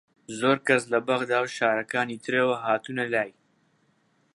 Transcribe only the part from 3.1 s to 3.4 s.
لای